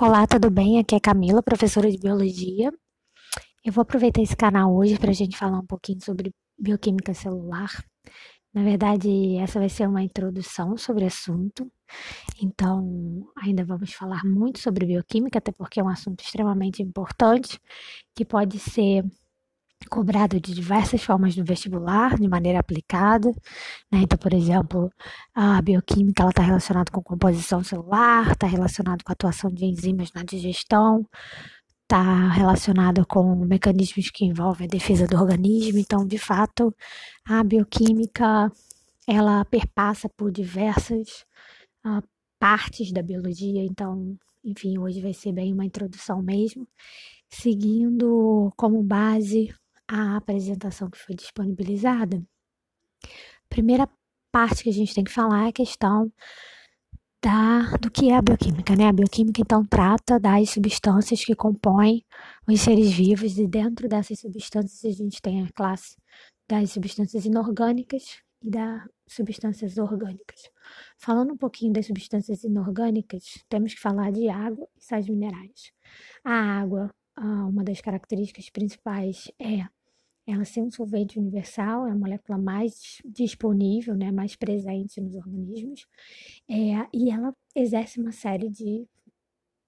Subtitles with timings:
[0.00, 0.78] Olá, tudo bem?
[0.78, 2.70] Aqui é Camila, professora de Biologia.
[3.64, 7.68] Eu vou aproveitar esse canal hoje para a gente falar um pouquinho sobre bioquímica celular.
[8.54, 11.68] Na verdade, essa vai ser uma introdução sobre o assunto.
[12.40, 17.58] Então, ainda vamos falar muito sobre bioquímica, até porque é um assunto extremamente importante
[18.14, 19.04] que pode ser
[19.86, 23.30] cobrado de diversas formas no vestibular, de maneira aplicada.
[23.90, 24.00] Né?
[24.02, 24.90] Então, por exemplo,
[25.34, 30.22] a bioquímica está relacionada com composição celular, está relacionada com a atuação de enzimas na
[30.22, 31.06] digestão,
[31.82, 35.78] está relacionada com mecanismos que envolvem a defesa do organismo.
[35.78, 36.74] Então, de fato,
[37.24, 38.52] a bioquímica
[39.06, 41.24] ela perpassa por diversas
[41.86, 42.02] uh,
[42.38, 43.64] partes da biologia.
[43.64, 46.68] Então, enfim, hoje vai ser bem uma introdução mesmo,
[47.30, 49.54] seguindo como base
[49.88, 52.22] a apresentação que foi disponibilizada,
[53.48, 53.88] primeira
[54.30, 56.12] parte que a gente tem que falar é a questão
[57.22, 58.86] da, do que é a bioquímica, né?
[58.86, 62.04] A bioquímica, então, trata das substâncias que compõem
[62.46, 65.96] os seres vivos, e dentro dessas substâncias a gente tem a classe
[66.48, 70.48] das substâncias inorgânicas e das substâncias orgânicas.
[70.96, 75.72] Falando um pouquinho das substâncias inorgânicas, temos que falar de água e sais minerais.
[76.24, 79.66] A água, ah, uma das características principais é
[80.28, 85.86] ela ser um solvente universal, é a molécula mais disponível, né, mais presente nos organismos,
[86.48, 88.86] é, e ela exerce uma série de,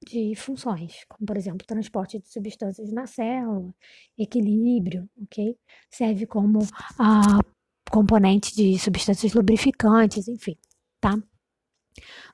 [0.06, 3.75] de funções, como por exemplo, transporte de substâncias na célula,
[4.19, 5.56] equilíbrio, ok?
[5.91, 6.58] Serve como
[6.98, 7.41] a
[7.91, 10.56] componente de substâncias lubrificantes, enfim,
[11.00, 11.14] tá?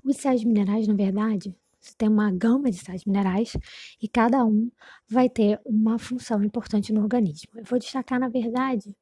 [0.04, 1.54] Os sais minerais, na verdade,
[1.88, 3.56] você tem uma gama de sais minerais
[4.02, 4.70] e cada um
[5.08, 7.50] vai ter uma função importante no organismo.
[7.56, 8.96] Eu vou destacar, na verdade,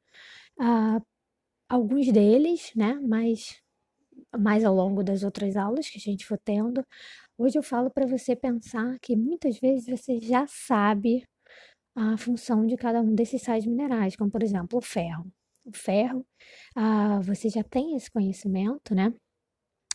[0.59, 1.03] uh,
[1.69, 2.99] alguns deles, né?
[3.01, 3.61] Mas
[4.37, 6.85] mais ao longo das outras aulas que a gente for tendo.
[7.37, 11.27] Hoje eu falo para você pensar que muitas vezes você já sabe
[11.95, 15.31] a função de cada um desses sais minerais, como por exemplo o ferro.
[15.65, 16.25] O ferro,
[16.77, 19.13] uh, você já tem esse conhecimento, né?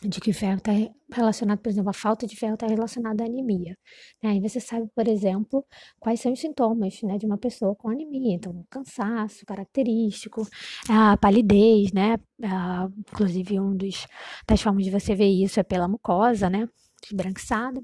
[0.03, 0.71] De que ferro está
[1.11, 3.77] relacionado, por exemplo, a falta de ferro está relacionada à anemia.
[4.23, 4.31] Né?
[4.31, 5.63] Aí você sabe, por exemplo,
[5.99, 8.35] quais são os sintomas né, de uma pessoa com anemia.
[8.35, 10.47] Então, cansaço característico,
[10.89, 12.17] a palidez, né?
[12.43, 14.07] A, inclusive, um dos
[14.47, 16.67] das formas de você ver isso é pela mucosa, né?
[17.03, 17.81] Esbranquiçada.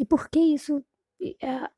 [0.00, 0.82] E por que isso
[1.42, 1.70] é,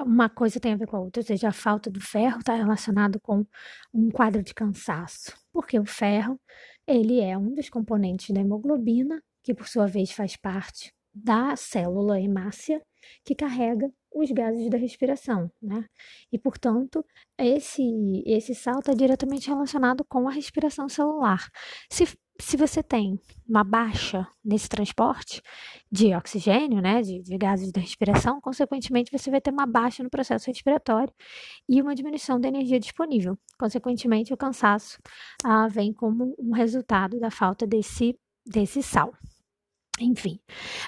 [0.00, 2.54] uma coisa tem a ver com a outra, ou seja, a falta do ferro está
[2.54, 3.46] relacionado com
[3.92, 6.40] um quadro de cansaço, porque o ferro
[6.86, 12.20] ele é um dos componentes da hemoglobina, que por sua vez faz parte da célula
[12.20, 12.80] hemácia,
[13.24, 15.84] que carrega os gases da respiração, né?
[16.30, 17.04] E, portanto,
[17.38, 17.82] esse,
[18.26, 21.48] esse sal está diretamente relacionado com a respiração celular.
[21.90, 22.06] Se
[22.42, 25.40] se você tem uma baixa nesse transporte
[25.90, 30.10] de oxigênio, né, de, de, gases da respiração, consequentemente você vai ter uma baixa no
[30.10, 31.12] processo respiratório
[31.68, 33.38] e uma diminuição da energia disponível.
[33.58, 34.98] Consequentemente, o cansaço
[35.44, 39.14] ah, vem como um resultado da falta desse, desse sal.
[40.00, 40.40] Enfim,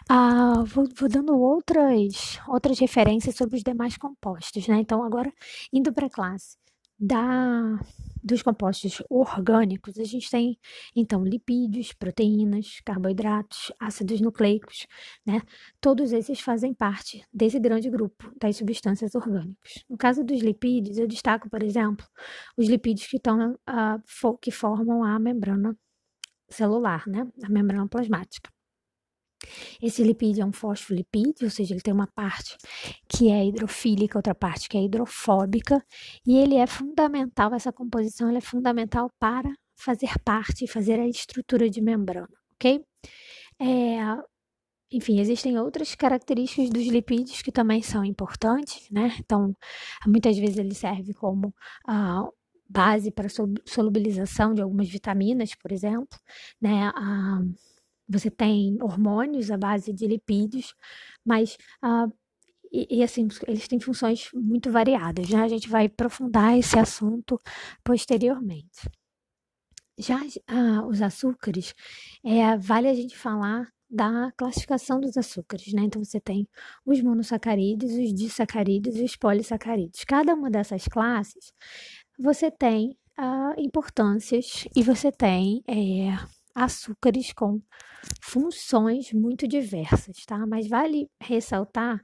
[0.09, 4.79] ah, vou, vou, dando outras, outras referências sobre os demais compostos, né?
[4.81, 5.33] Então, agora,
[5.73, 6.57] indo para a classe
[6.99, 7.79] da
[8.25, 10.59] dos compostos orgânicos, a gente tem
[10.97, 14.87] então lipídios, proteínas, carboidratos, ácidos nucleicos,
[15.27, 15.43] né?
[15.81, 19.85] Todos esses fazem parte desse grande grupo das substâncias orgânicas.
[19.89, 22.07] No caso dos lipídios, eu destaco, por exemplo,
[22.57, 25.77] os lipídios que, estão, uh, que formam a membrana
[26.49, 27.27] celular, né?
[27.43, 28.51] A membrana plasmática.
[29.83, 32.57] Esse lipídio é um fosfolipídio, ou seja, ele tem uma parte
[33.09, 35.85] que é hidrofílica, outra parte que é hidrofóbica,
[36.27, 41.81] e ele é fundamental, essa composição é fundamental para fazer parte fazer a estrutura de
[41.81, 42.85] membrana, ok?
[43.61, 43.99] É,
[44.91, 49.17] enfim, existem outras características dos lipídios que também são importantes, né?
[49.19, 49.55] Então,
[50.07, 51.49] muitas vezes ele serve como
[51.89, 52.33] uh,
[52.69, 53.29] base para
[53.67, 56.19] solubilização de algumas vitaminas, por exemplo,
[56.61, 56.91] né?
[56.91, 57.55] Uh,
[58.09, 60.75] você tem hormônios à base de lipídios,
[61.25, 62.13] mas uh,
[62.73, 65.29] e, e, assim, eles têm funções muito variadas.
[65.29, 65.45] Já né?
[65.45, 67.39] a gente vai aprofundar esse assunto
[67.85, 68.91] posteriormente.
[69.97, 71.73] Já uh, os açúcares,
[72.25, 75.83] é, vale a gente falar da classificação dos açúcares, né?
[75.83, 76.49] Então você tem
[76.85, 80.03] os monossacarídeos, os disacarídeos e os polissacarídeos.
[80.05, 81.53] Cada uma dessas classes
[82.19, 86.09] você tem uh, importâncias e você tem é,
[86.55, 87.61] açúcares com
[88.23, 90.47] funções muito diversas, tá?
[90.47, 92.01] Mas vale ressaltar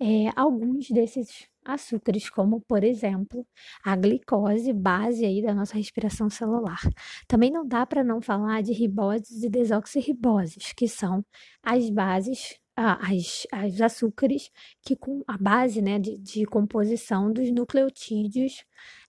[0.00, 3.46] é, alguns desses açúcares, como por exemplo
[3.84, 6.80] a glicose, base aí da nossa respiração celular.
[7.28, 11.24] Também não dá para não falar de riboses e desoxirriboses, que são
[11.62, 14.50] as bases as, as açúcares
[14.82, 18.64] que com a base né, de, de composição dos nucleotídeos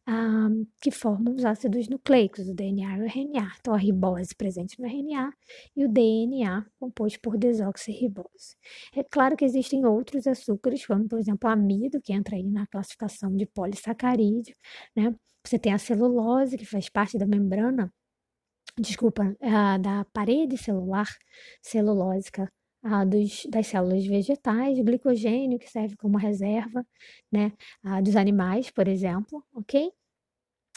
[0.06, 0.50] ah,
[0.82, 3.52] que formam os ácidos nucleicos, o DNA e o RNA.
[3.60, 5.32] Então, a ribose presente no RNA
[5.76, 8.58] e o DNA composto por desoxirribose.
[8.96, 12.68] É claro que existem outros açúcares, como, por exemplo, o amido, que entra aí na
[12.68, 14.56] classificação de polissacarídeo,
[14.96, 15.16] né?
[15.46, 17.92] Você tem a celulose, que faz parte da membrana,
[18.80, 19.36] desculpa,
[19.82, 21.08] da parede celular
[21.62, 22.52] celulósica
[23.08, 26.86] dos, das células vegetais, glicogênio, que serve como reserva,
[27.32, 27.52] né,
[28.04, 29.92] dos animais, por exemplo, ok?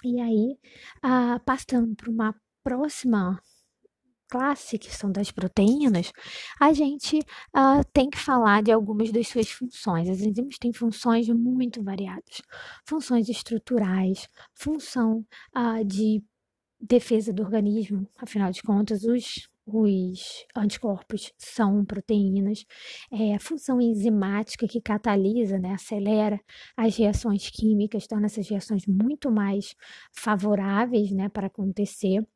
[0.04, 0.58] E aí,
[1.44, 3.40] passando para uma próxima
[4.28, 6.12] classe, que são das proteínas,
[6.60, 10.08] a gente uh, tem que falar de algumas das suas funções.
[10.08, 12.42] As enzimas têm funções muito variadas:
[12.84, 15.24] funções estruturais, função
[15.56, 16.22] uh, de
[16.80, 22.64] defesa do organismo, afinal de contas, os os anticorpos são proteínas,
[23.10, 26.38] é, a função enzimática que catalisa, né, acelera
[26.76, 29.74] as reações químicas, torna essas reações muito mais
[30.12, 32.26] favoráveis né, para acontecer.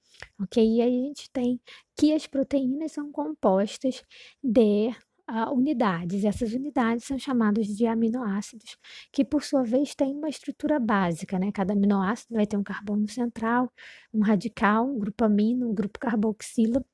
[0.40, 0.64] Ok?
[0.64, 1.60] E aí a gente tem
[1.96, 4.02] que as proteínas são compostas
[4.42, 4.90] de
[5.30, 6.24] uh, unidades.
[6.24, 8.76] Essas unidades são chamadas de aminoácidos,
[9.12, 11.52] que por sua vez têm uma estrutura básica, né?
[11.52, 13.70] Cada aminoácido vai ter um carbono central,
[14.12, 16.84] um radical, um grupo amino, um grupo carboxila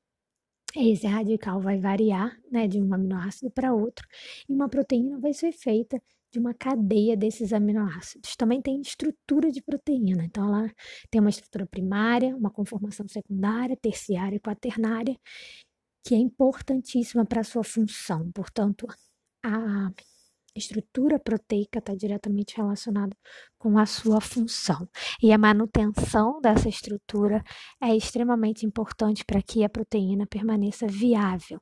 [0.75, 4.05] esse radical vai variar né, de um aminoácido para outro,
[4.47, 6.01] e uma proteína vai ser feita
[6.31, 8.35] de uma cadeia desses aminoácidos.
[8.35, 10.71] Também tem estrutura de proteína, então ela
[11.09, 15.17] tem uma estrutura primária, uma conformação secundária, terciária e quaternária,
[16.05, 18.29] que é importantíssima para a sua função.
[18.33, 18.85] Portanto,
[19.43, 19.91] a
[20.55, 23.15] estrutura proteica está diretamente relacionada
[23.57, 24.87] com a sua função.
[25.21, 27.43] E a manutenção dessa estrutura
[27.81, 31.59] é extremamente importante para que a proteína permaneça viável.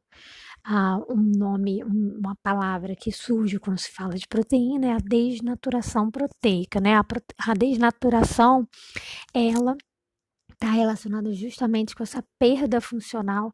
[0.65, 6.09] Ah, um nome, uma palavra que surge quando se fala de proteína é a desnaturação
[6.09, 6.95] proteica, né?
[6.95, 7.05] A,
[7.49, 8.67] a desnaturação,
[9.33, 9.75] ela
[10.53, 13.51] está relacionada justamente com essa perda funcional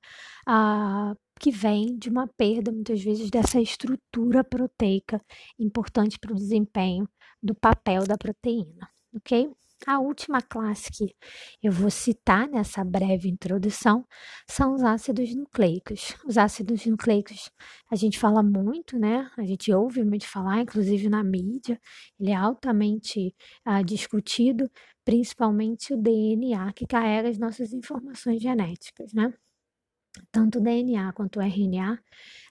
[0.48, 5.22] ah, que vem de uma perda, muitas vezes, dessa estrutura proteica
[5.58, 7.10] importante para o desempenho
[7.42, 9.50] do papel da proteína, ok?
[9.88, 11.16] A última classe que
[11.64, 14.06] eu vou citar nessa breve introdução
[14.48, 16.16] são os ácidos nucleicos.
[16.26, 17.50] Os ácidos nucleicos
[17.90, 19.32] a gente fala muito, né?
[19.38, 21.80] A gente ouve muito falar, inclusive na mídia.
[22.20, 23.34] Ele é altamente
[23.64, 24.70] ah, discutido,
[25.06, 29.34] principalmente o DNA, que carrega as nossas informações genéticas, né?
[30.32, 32.00] Tanto DNA quanto RNA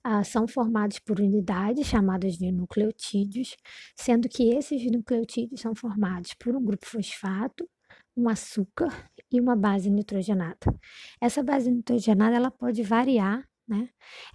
[0.04, 3.56] ah, são formados por unidades chamadas de nucleotídeos,
[3.94, 7.68] sendo que esses nucleotídeos são formados por um grupo fosfato,
[8.16, 10.74] um açúcar e uma base nitrogenada.
[11.20, 13.88] Essa base nitrogenada ela pode variar né?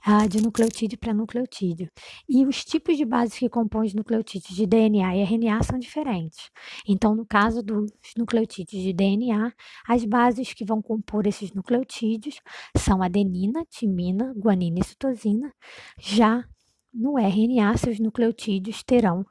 [0.05, 1.89] Ah, de nucleotídeo para nucleotídeo.
[2.29, 6.51] E os tipos de bases que compõem os nucleotídeos de DNA e RNA são diferentes.
[6.87, 9.51] Então, no caso dos nucleotídeos de DNA,
[9.87, 12.39] as bases que vão compor esses nucleotídeos
[12.77, 15.51] são adenina, timina, guanina e citosina.
[15.99, 16.45] Já
[16.93, 19.25] no RNA, seus nucleotídeos terão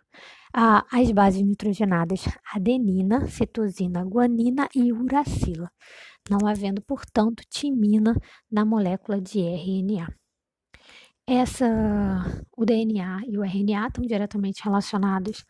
[0.53, 5.71] ah, as bases nitrogenadas adenina, citosina, guanina e uracila
[6.31, 8.15] não havendo, portanto, timina
[8.51, 10.09] na molécula de RNA.
[11.27, 11.67] Essa,
[12.57, 15.45] o DNA e o RNA estão diretamente relacionados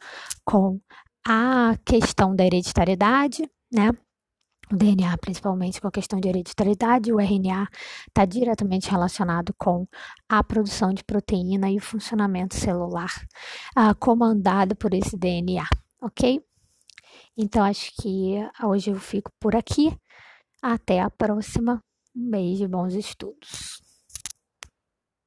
[0.45, 0.81] com
[1.27, 3.91] a questão da hereditariedade, né?
[4.71, 7.69] O DNA, principalmente com a questão de hereditariedade, o RNA
[8.09, 9.87] está diretamente relacionado com
[10.29, 13.11] a produção de proteína e o funcionamento celular
[13.77, 15.67] uh, comandado por esse DNA,
[16.01, 16.43] ok?
[17.37, 19.95] Então, acho que hoje eu fico por aqui.
[20.63, 21.81] Até a próxima.
[22.15, 23.82] Um beijo e bons estudos.